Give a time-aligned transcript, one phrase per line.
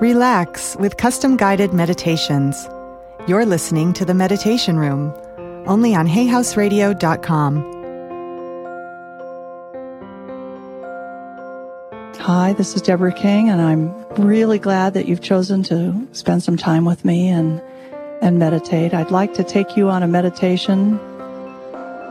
[0.00, 2.66] Relax with custom guided meditations.
[3.28, 5.12] You're listening to the Meditation Room,
[5.66, 7.60] only on HayHouseRadio.com.
[12.18, 16.56] Hi, this is Deborah King, and I'm really glad that you've chosen to spend some
[16.56, 17.60] time with me and
[18.22, 18.94] and meditate.
[18.94, 20.98] I'd like to take you on a meditation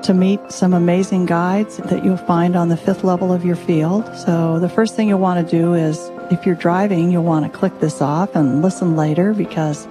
[0.04, 4.06] to meet some amazing guides that you'll find on the fifth level of your field.
[4.16, 5.98] So the first thing you'll want to do is
[6.32, 9.88] if you're driving, you'll want to click this off and listen later because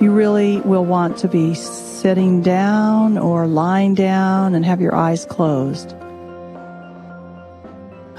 [0.00, 5.24] you really will want to be sitting down or lying down and have your eyes
[5.24, 5.94] closed.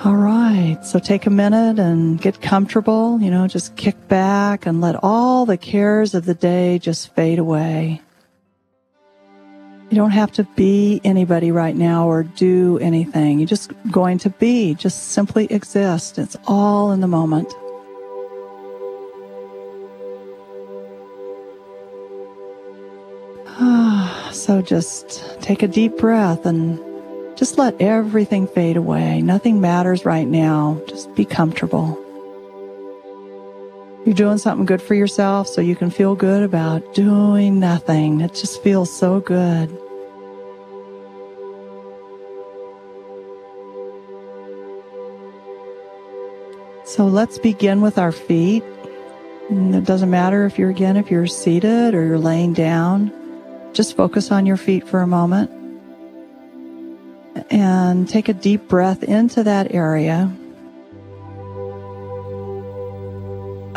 [0.04, 0.77] All right.
[0.84, 3.20] So take a minute and get comfortable.
[3.20, 7.40] You know, just kick back and let all the cares of the day just fade
[7.40, 8.02] away.
[9.90, 13.40] You don't have to be anybody right now or do anything.
[13.40, 16.20] You're just going to be, just simply exist.
[16.20, 17.54] It's all in the moment.
[23.48, 26.80] Ah, so just take a deep breath and
[27.38, 29.21] just let everything fade away.
[29.21, 30.82] Nothing matters right now.
[30.88, 31.98] Just be comfortable.
[34.08, 38.22] You're doing something good for yourself so you can feel good about doing nothing.
[38.22, 39.68] It just feels so good.
[46.86, 48.64] So let's begin with our feet.
[49.49, 53.12] It doesn't matter if you're again, if you're seated or you're laying down.
[53.74, 55.52] Just focus on your feet for a moment
[57.49, 60.32] and take a deep breath into that area.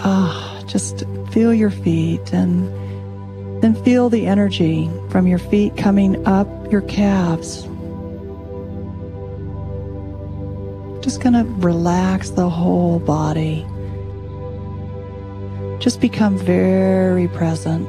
[0.03, 2.69] Ah, just feel your feet and
[3.63, 7.63] then feel the energy from your feet coming up your calves.
[11.05, 13.67] Just going to relax the whole body.
[15.81, 17.89] Just become very present.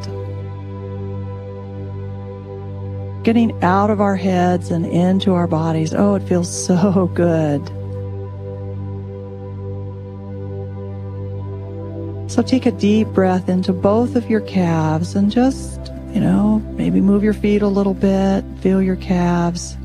[3.23, 5.93] Getting out of our heads and into our bodies.
[5.93, 7.61] Oh, it feels so good.
[12.31, 17.01] So take a deep breath into both of your calves and just, you know, maybe
[17.01, 19.75] move your feet a little bit, feel your calves.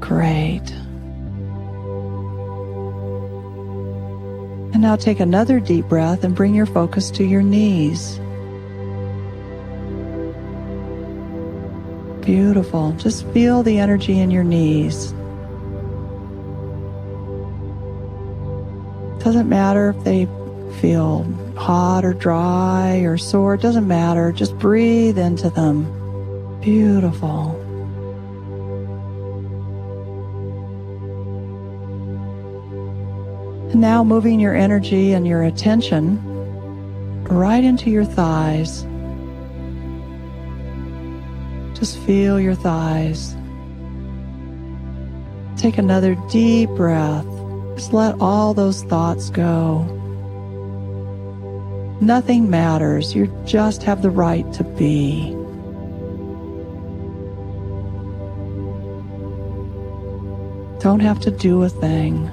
[0.00, 0.62] Great.
[4.72, 8.18] And now take another deep breath and bring your focus to your knees.
[12.24, 12.92] Beautiful.
[12.92, 15.12] Just feel the energy in your knees.
[19.22, 20.26] Doesn't matter if they
[20.80, 21.22] feel
[21.56, 24.32] hot or dry or sore, it doesn't matter.
[24.32, 25.86] Just breathe into them.
[26.60, 27.56] Beautiful.
[33.70, 36.20] And now moving your energy and your attention
[37.24, 38.82] right into your thighs.
[41.78, 43.36] Just feel your thighs.
[45.56, 47.31] Take another deep breath.
[47.82, 49.82] Just let all those thoughts go.
[52.00, 53.12] Nothing matters.
[53.12, 55.32] You just have the right to be.
[60.78, 62.28] Don't have to do a thing.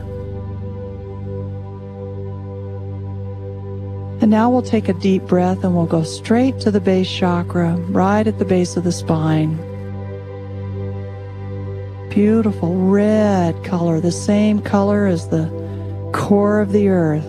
[4.22, 7.76] And now we'll take a deep breath and we'll go straight to the base chakra,
[7.90, 9.58] right at the base of the spine.
[12.10, 15.48] Beautiful red color, the same color as the
[16.14, 17.26] core of the earth.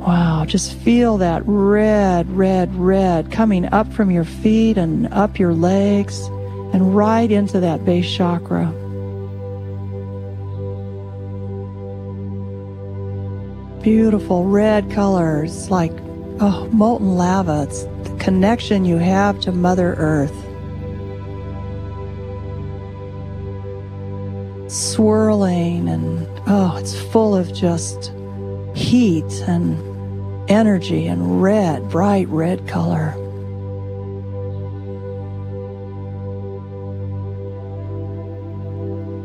[0.00, 5.54] Wow, just feel that red, red, red coming up from your feet and up your
[5.54, 6.20] legs
[6.72, 8.72] and right into that base chakra.
[13.84, 15.92] beautiful red colors like
[16.40, 17.66] oh, molten lava.
[17.68, 20.34] It's the connection you have to Mother Earth.
[24.70, 28.12] Swirling and oh, it's full of just
[28.74, 29.78] heat and
[30.50, 33.14] energy and red, bright red color.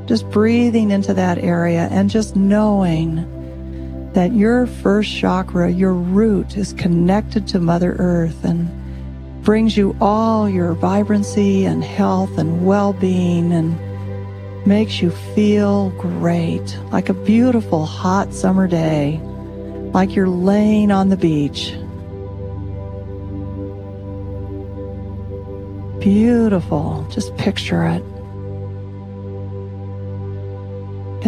[0.06, 3.39] Just breathing into that area and just knowing
[4.20, 8.68] that your first chakra, your root, is connected to Mother Earth and
[9.46, 13.80] brings you all your vibrancy and health and well being and
[14.68, 19.22] makes you feel great, like a beautiful hot summer day,
[19.94, 21.72] like you're laying on the beach.
[26.02, 27.08] Beautiful.
[27.10, 28.04] Just picture it.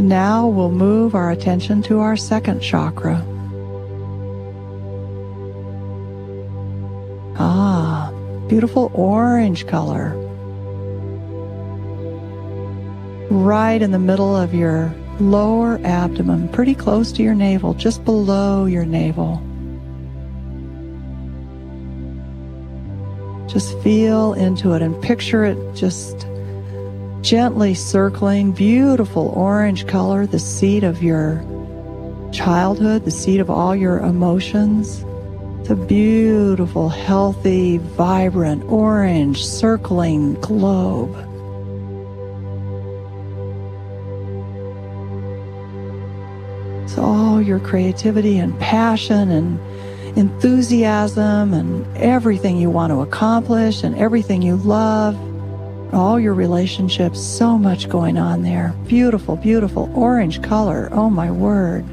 [0.02, 3.24] And now we'll move our attention to our second chakra.
[7.38, 8.12] Ah,
[8.48, 10.16] beautiful orange color.
[13.30, 18.66] Right in the middle of your lower abdomen, pretty close to your navel, just below
[18.66, 19.36] your navel.
[23.48, 26.26] Just feel into it and picture it just
[27.22, 31.44] gently circling, beautiful orange color, the seat of your
[32.32, 35.06] childhood, the seat of all your emotions.
[35.60, 41.14] It's a beautiful, healthy, vibrant, orange, circling globe.
[46.90, 49.60] So all your creativity and passion and
[50.18, 55.16] enthusiasm and everything you want to accomplish and everything you love.
[55.94, 58.74] All your relationships, so much going on there.
[58.88, 60.90] Beautiful, beautiful orange color.
[60.92, 61.86] Oh my word.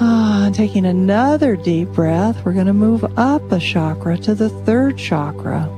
[0.00, 4.98] Ah, taking another deep breath, we're going to move up a chakra to the third
[4.98, 5.68] chakra.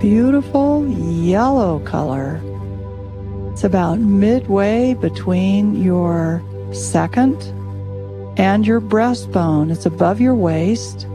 [0.00, 2.40] beautiful yellow color.
[3.60, 6.42] It's about midway between your
[6.72, 7.36] second
[8.38, 9.70] and your breastbone.
[9.70, 11.06] It's above your waist.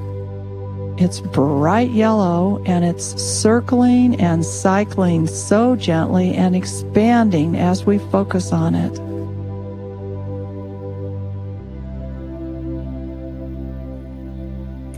[0.99, 8.53] It's bright yellow and it's circling and cycling so gently and expanding as we focus
[8.53, 8.93] on it.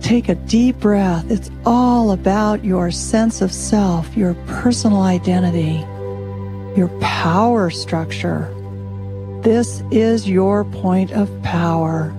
[0.02, 1.30] take a deep breath.
[1.30, 5.86] It's all about your sense of self, your personal identity,
[6.78, 8.54] your power structure.
[9.42, 12.14] This is your point of power.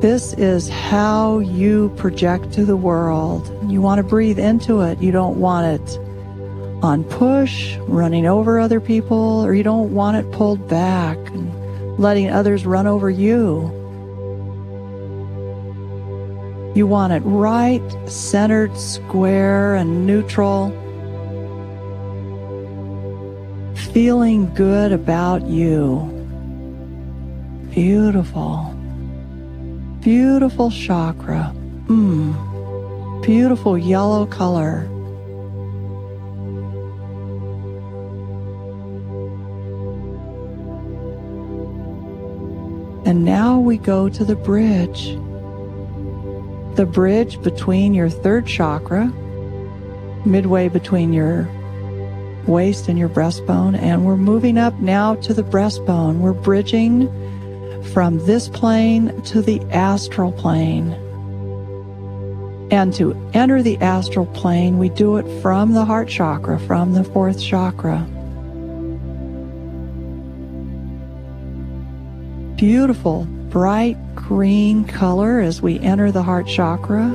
[0.00, 3.46] This is how you project to the world.
[3.70, 5.00] You want to breathe into it.
[5.00, 5.98] You don't want it
[6.82, 12.28] on push, running over other people, or you don't want it pulled back and letting
[12.28, 13.81] others run over you.
[16.74, 20.70] You want it right, centered, square, and neutral.
[23.92, 26.08] Feeling good about you.
[27.74, 28.74] Beautiful.
[30.00, 31.54] Beautiful chakra.
[31.88, 33.22] Mmm.
[33.22, 34.88] Beautiful yellow color.
[43.04, 45.18] And now we go to the bridge.
[46.74, 49.06] The bridge between your third chakra,
[50.24, 51.48] midway between your
[52.46, 53.78] waist and your breastbone.
[53.78, 56.18] And we're moving up now to the breastbone.
[56.18, 57.08] We're bridging
[57.92, 60.92] from this plane to the astral plane.
[62.70, 67.04] And to enter the astral plane, we do it from the heart chakra, from the
[67.04, 68.06] fourth chakra.
[72.62, 77.14] beautiful bright green color as we enter the heart chakra.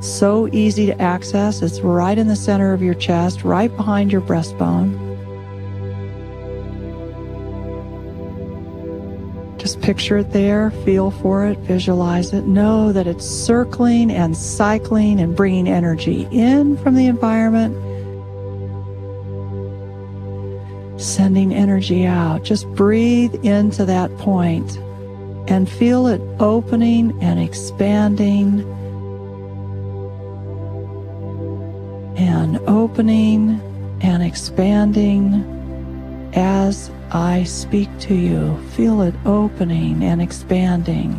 [0.00, 1.62] So easy to access.
[1.62, 5.02] It's right in the center of your chest, right behind your breastbone.
[9.58, 12.44] Just picture it there, feel for it, visualize it.
[12.44, 17.74] Know that it's circling and cycling and bringing energy in from the environment,
[21.00, 22.44] sending energy out.
[22.44, 24.78] Just breathe into that point
[25.48, 28.60] and feel it opening and expanding
[32.16, 33.60] and opening
[34.00, 35.50] and expanding
[36.34, 38.56] as I speak to you.
[38.70, 41.12] Feel it opening and expanding.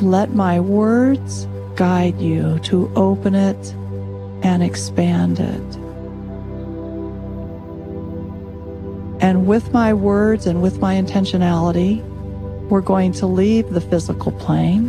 [0.00, 1.46] Let my words
[1.76, 3.74] guide you to open it
[4.42, 5.89] and expand it.
[9.20, 12.02] And with my words and with my intentionality,
[12.68, 14.88] we're going to leave the physical plane.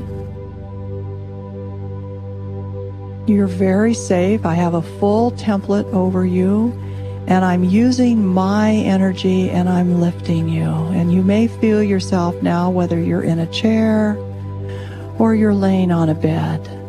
[3.27, 4.45] You're very safe.
[4.45, 6.71] I have a full template over you,
[7.27, 10.63] and I'm using my energy and I'm lifting you.
[10.63, 14.15] And you may feel yourself now, whether you're in a chair
[15.19, 16.80] or you're laying on a bed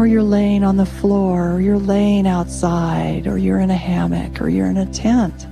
[0.00, 4.40] or you're laying on the floor, or you're laying outside, or you're in a hammock,
[4.40, 5.46] or you're in a tent.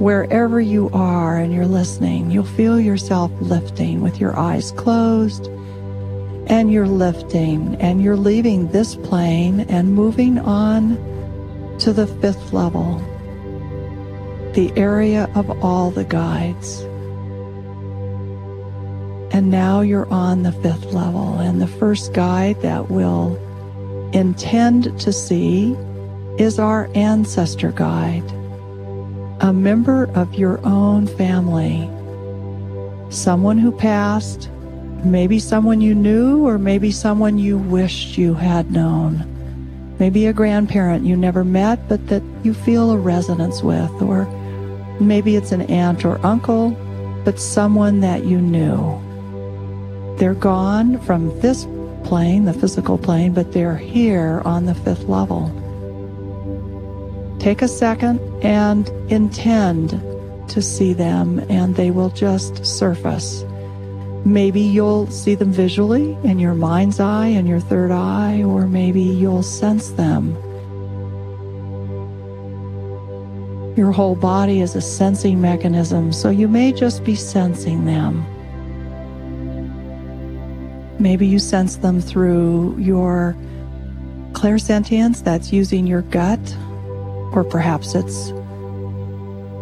[0.00, 5.48] Wherever you are and you're listening, you'll feel yourself lifting with your eyes closed,
[6.46, 10.96] and you're lifting, and you're leaving this plane and moving on
[11.78, 12.96] to the fifth level,
[14.54, 16.86] the area of all the guides.
[19.40, 23.36] And now you're on the fifth level, and the first guide that we'll
[24.12, 25.72] intend to see
[26.36, 28.30] is our ancestor guide,
[29.40, 31.88] a member of your own family,
[33.10, 34.50] someone who passed,
[35.04, 39.24] maybe someone you knew, or maybe someone you wished you had known.
[39.98, 44.26] Maybe a grandparent you never met, but that you feel a resonance with, or
[45.00, 46.72] maybe it's an aunt or uncle,
[47.24, 49.00] but someone that you knew.
[50.20, 51.66] They're gone from this
[52.04, 55.48] plane, the physical plane, but they're here on the fifth level.
[57.40, 59.92] Take a second and intend
[60.50, 63.46] to see them, and they will just surface.
[64.26, 69.00] Maybe you'll see them visually in your mind's eye and your third eye, or maybe
[69.00, 70.34] you'll sense them.
[73.74, 78.26] Your whole body is a sensing mechanism, so you may just be sensing them.
[81.00, 83.34] Maybe you sense them through your
[84.32, 86.38] clairsentience, that's using your gut,
[87.32, 88.32] or perhaps it's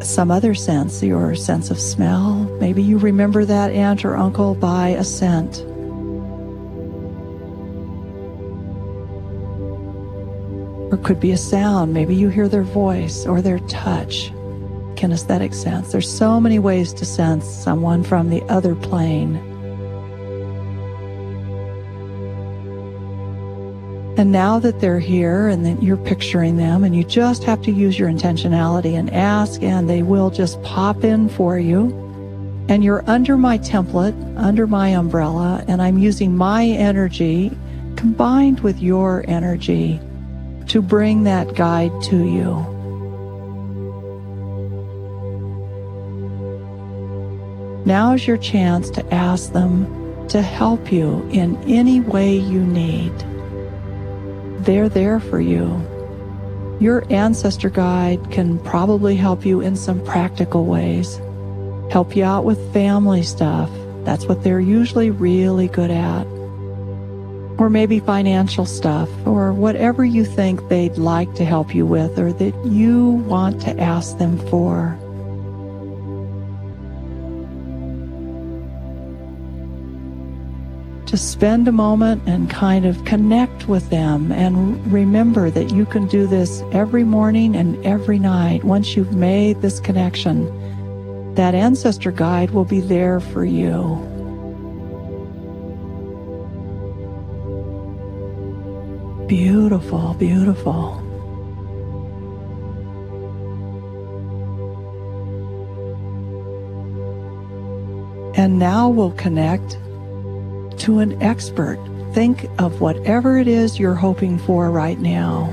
[0.06, 2.44] some other sense, your sense of smell.
[2.60, 5.60] Maybe you remember that aunt or uncle by a scent.
[10.90, 11.94] Or it could be a sound.
[11.94, 14.32] Maybe you hear their voice or their touch,
[14.96, 15.92] kinesthetic sense.
[15.92, 19.47] There's so many ways to sense someone from the other plane.
[24.18, 27.70] And now that they're here and that you're picturing them, and you just have to
[27.70, 31.94] use your intentionality and ask, and they will just pop in for you.
[32.68, 37.56] And you're under my template, under my umbrella, and I'm using my energy
[37.94, 40.00] combined with your energy
[40.66, 42.56] to bring that guide to you.
[47.86, 53.12] Now is your chance to ask them to help you in any way you need
[54.68, 55.64] they're there for you.
[56.78, 61.16] Your ancestor guide can probably help you in some practical ways,
[61.90, 63.70] help you out with family stuff.
[64.04, 66.26] That's what they're usually really good at.
[67.58, 72.34] Or maybe financial stuff, or whatever you think they'd like to help you with, or
[72.34, 74.98] that you want to ask them for.
[81.08, 86.06] To spend a moment and kind of connect with them and remember that you can
[86.06, 88.62] do this every morning and every night.
[88.62, 90.44] Once you've made this connection,
[91.34, 93.96] that ancestor guide will be there for you.
[99.26, 100.98] Beautiful, beautiful.
[108.36, 109.78] And now we'll connect
[110.88, 111.78] to an expert.
[112.14, 115.52] Think of whatever it is you're hoping for right now.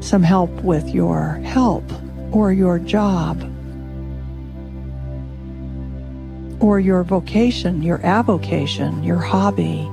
[0.00, 1.90] Some help with your help
[2.30, 3.40] or your job
[6.60, 9.88] or your vocation, your avocation, your hobby,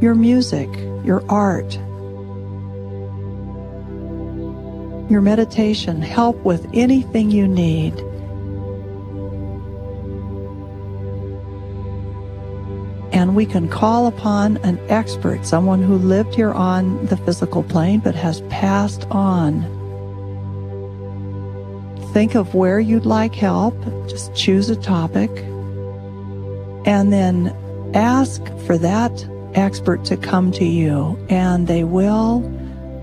[0.00, 0.68] your music,
[1.04, 1.76] your art,
[5.12, 7.96] your meditation, help with anything you need.
[13.12, 18.00] And we can call upon an expert, someone who lived here on the physical plane
[18.00, 19.62] but has passed on.
[22.12, 23.78] Think of where you'd like help,
[24.08, 25.30] just choose a topic,
[26.86, 27.54] and then
[27.94, 32.42] ask for that expert to come to you, and they will,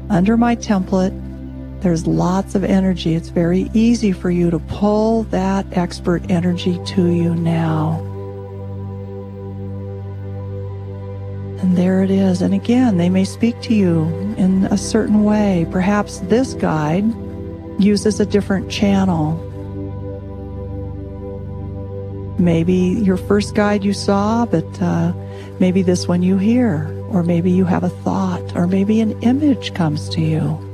[0.09, 1.28] under my template,
[1.81, 3.15] there's lots of energy.
[3.15, 8.05] It's very easy for you to pull that expert energy to you now.
[11.61, 12.41] And there it is.
[12.41, 14.03] And again, they may speak to you
[14.37, 15.67] in a certain way.
[15.71, 17.05] Perhaps this guide
[17.79, 19.45] uses a different channel.
[22.39, 25.13] Maybe your first guide you saw, but uh,
[25.59, 29.73] maybe this one you hear, or maybe you have a thought, or maybe an image
[29.73, 30.68] comes to you.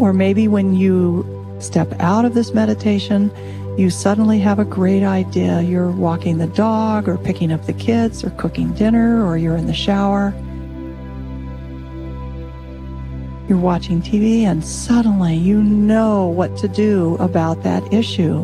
[0.00, 1.26] Or maybe when you
[1.58, 3.30] step out of this meditation,
[3.76, 5.60] you suddenly have a great idea.
[5.60, 9.66] You're walking the dog or picking up the kids or cooking dinner or you're in
[9.66, 10.32] the shower.
[13.46, 18.38] You're watching TV and suddenly you know what to do about that issue.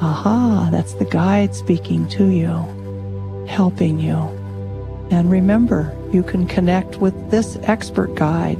[0.00, 4.16] Aha, that's the guide speaking to you, helping you.
[5.12, 8.58] And remember, you can connect with this expert guide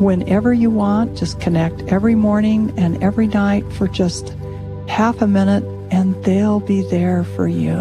[0.00, 1.16] whenever you want.
[1.16, 4.34] Just connect every morning and every night for just
[4.88, 7.76] half a minute, and they'll be there for you.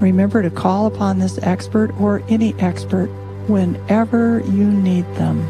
[0.00, 3.06] Remember to call upon this expert or any expert
[3.46, 5.40] whenever you need them.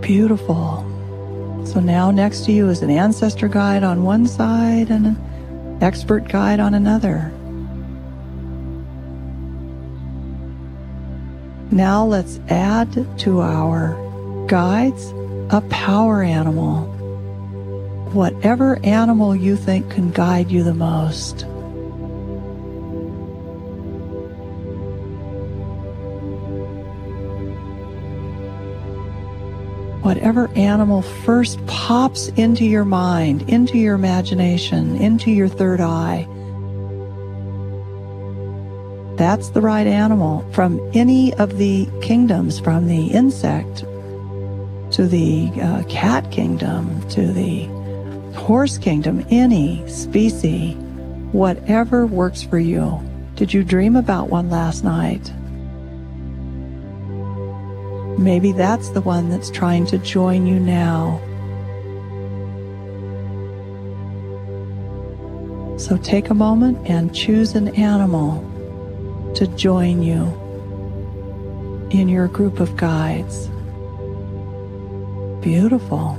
[0.00, 0.84] Beautiful.
[1.66, 6.28] So now next to you is an ancestor guide on one side and an expert
[6.28, 7.30] guide on another.
[11.70, 13.96] Now let's add to our
[14.46, 15.12] guides
[15.50, 16.86] a power animal.
[18.12, 21.44] Whatever animal you think can guide you the most.
[30.08, 36.26] whatever animal first pops into your mind, into your imagination, into your third eye.
[39.18, 43.78] That's the right animal from any of the kingdoms, from the insect
[44.92, 47.64] to the uh, cat kingdom to the
[48.38, 50.76] horse kingdom, any species,
[51.32, 53.02] whatever works for you.
[53.34, 55.32] Did you dream about one last night?
[58.20, 61.20] Maybe that's the one that's trying to join you now.
[65.76, 68.44] So take a moment and choose an animal
[69.38, 70.24] to join you
[71.90, 73.46] in your group of guides.
[75.40, 76.16] Beautiful.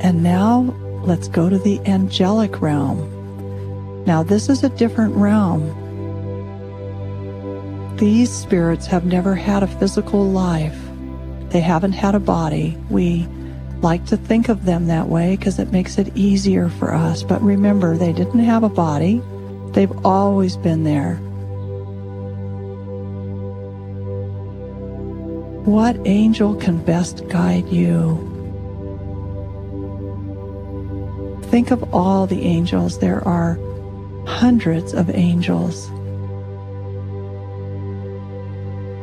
[0.00, 0.72] And now
[1.04, 4.04] let's go to the angelic realm.
[4.04, 5.66] Now, this is a different realm.
[7.96, 10.78] These spirits have never had a physical life.
[11.48, 12.78] They haven't had a body.
[12.88, 13.26] We
[13.82, 17.22] like to think of them that way because it makes it easier for us.
[17.22, 19.20] But remember, they didn't have a body.
[19.72, 21.16] They've always been there.
[25.64, 28.28] What angel can best guide you?
[31.44, 33.58] Think of all the angels there are
[34.26, 35.88] hundreds of angels.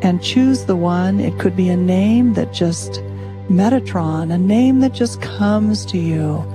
[0.01, 3.01] And choose the one, it could be a name that just,
[3.49, 6.45] Metatron, a name that just comes to you.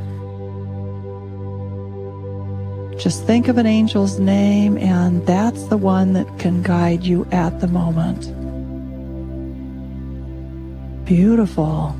[2.97, 7.61] Just think of an angel's name, and that's the one that can guide you at
[7.61, 8.31] the moment.
[11.05, 11.97] Beautiful.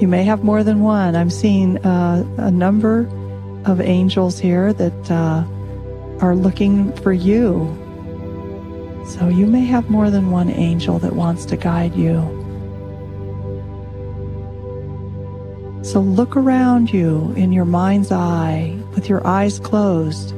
[0.00, 1.16] You may have more than one.
[1.16, 3.00] I'm seeing uh, a number
[3.64, 5.44] of angels here that uh,
[6.20, 7.76] are looking for you.
[9.06, 12.20] So you may have more than one angel that wants to guide you.
[15.82, 20.30] So look around you in your mind's eye with your eyes closed.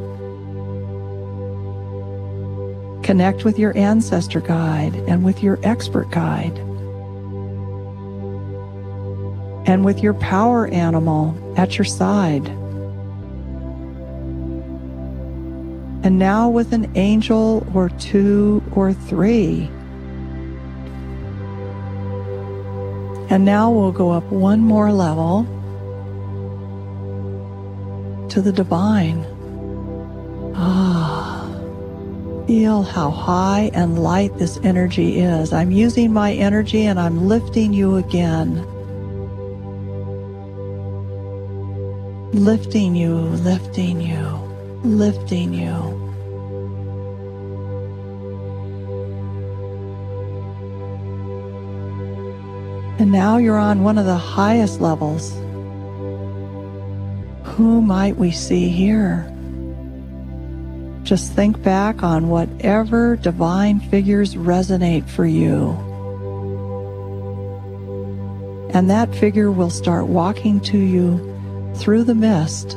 [3.02, 6.58] Connect with your ancestor guide and with your expert guide
[9.66, 12.46] and with your power animal at your side.
[16.02, 19.70] And now with an angel or two or three.
[23.30, 25.44] And now we'll go up one more level
[28.30, 29.26] to the divine.
[30.54, 31.46] Ah,
[32.46, 35.52] feel how high and light this energy is.
[35.52, 38.66] I'm using my energy and I'm lifting you again.
[42.32, 44.47] lifting you, lifting you,
[44.88, 46.08] lifting you.
[52.98, 55.32] And now you're on one of the highest levels.
[57.54, 59.32] Who might we see here?
[61.04, 65.70] Just think back on whatever divine figures resonate for you.
[68.74, 71.18] And that figure will start walking to you
[71.76, 72.76] through the mist.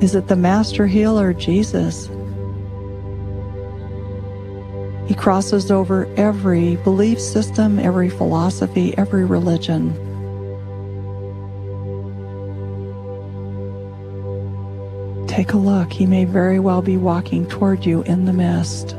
[0.00, 2.08] Is it the Master Healer, Jesus?
[5.06, 9.92] He crosses over every belief system, every philosophy, every religion.
[15.26, 15.92] Take a look.
[15.92, 18.96] He may very well be walking toward you in the mist.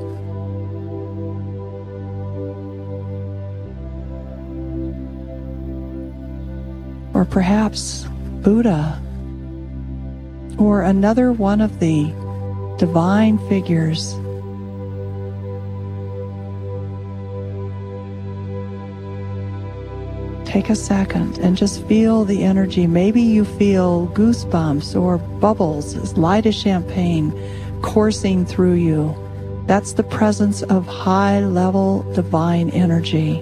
[7.22, 8.06] or perhaps
[8.42, 9.00] Buddha,
[10.62, 12.04] or another one of the
[12.78, 14.13] divine figures.
[20.45, 22.86] Take a second and just feel the energy.
[22.86, 27.32] Maybe you feel goosebumps or bubbles as light as champagne
[27.82, 29.15] coursing through you.
[29.65, 33.41] That's the presence of high level divine energy.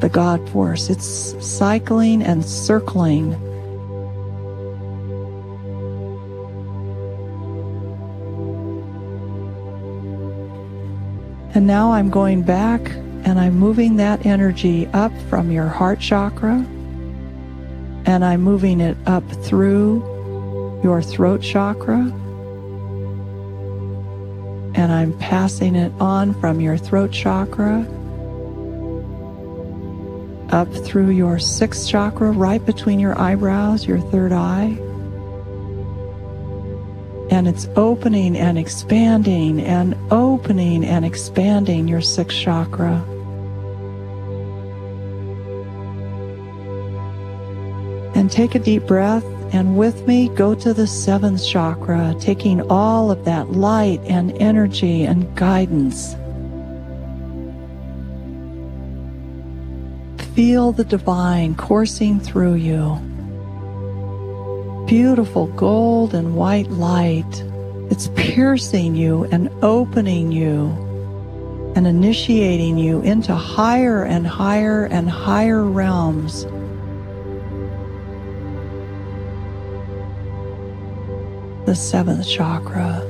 [0.00, 0.90] The God force.
[0.90, 3.53] It's cycling and circling.
[11.54, 12.90] And now I'm going back
[13.24, 16.66] and I'm moving that energy up from your heart chakra
[18.06, 20.02] and I'm moving it up through
[20.82, 22.00] your throat chakra.
[24.76, 27.86] And I'm passing it on from your throat chakra
[30.50, 34.76] up through your sixth chakra, right between your eyebrows, your third eye.
[37.30, 43.04] And it's opening and expanding and opening and expanding your sixth chakra.
[48.14, 53.12] And take a deep breath and with me go to the seventh chakra, taking all
[53.12, 56.16] of that light and energy and guidance.
[60.34, 62.96] Feel the divine coursing through you.
[64.88, 67.44] Beautiful gold and white light.
[67.90, 70.68] It's piercing you and opening you
[71.76, 76.46] and initiating you into higher and higher and higher realms
[81.66, 83.02] the seventh chakra,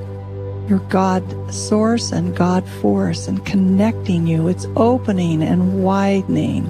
[0.69, 4.49] your God source and God force, and connecting you.
[4.49, 6.65] It's opening and widening.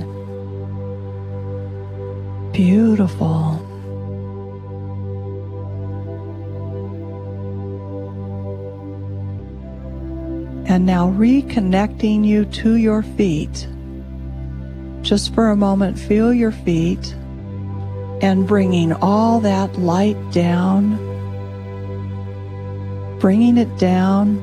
[2.53, 3.54] Beautiful.
[10.75, 13.69] And now reconnecting you to your feet.
[15.03, 17.15] Just for a moment, feel your feet
[18.21, 20.99] and bringing all that light down
[23.21, 24.39] bringing it down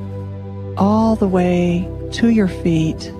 [0.77, 3.11] all the way to your feet.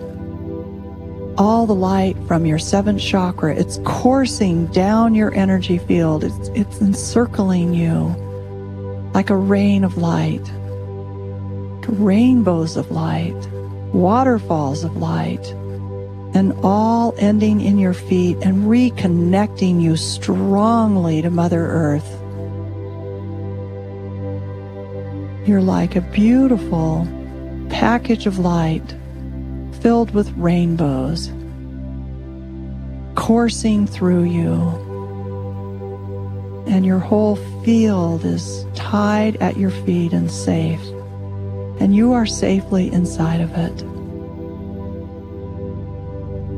[1.38, 6.24] All the light from your seventh chakra, it's coursing down your energy field.
[6.24, 8.16] It's, it's encircling you
[9.14, 10.52] like a rain of light,
[11.88, 13.36] rainbows of light,
[13.94, 15.46] waterfalls of light,
[16.34, 22.10] and all ending in your feet and reconnecting you strongly to Mother Earth.
[25.48, 27.08] You're like a beautiful
[27.70, 28.96] package of light
[29.82, 31.32] filled with rainbows
[33.16, 34.54] coursing through you.
[36.68, 40.82] And your whole field is tied at your feet and safe.
[41.82, 43.82] And you are safely inside of it.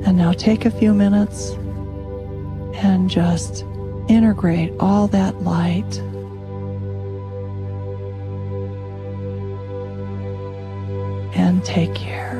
[0.05, 1.51] And now take a few minutes
[2.83, 3.63] and just
[4.09, 5.97] integrate all that light
[11.37, 12.32] and take care.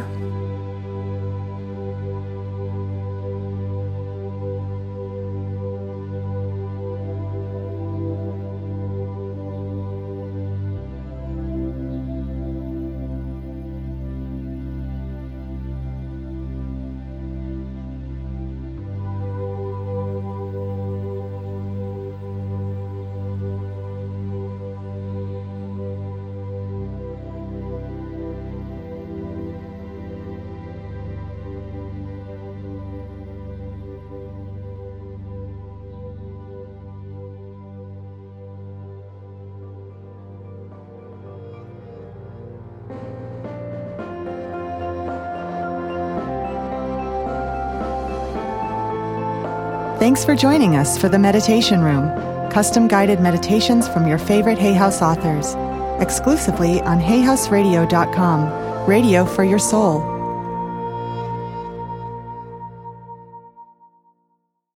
[50.04, 52.10] Thanks for joining us for the Meditation Room,
[52.52, 55.56] custom guided meditations from your favorite Hay House authors,
[56.02, 60.13] exclusively on hayhouseradio.com, radio for your soul.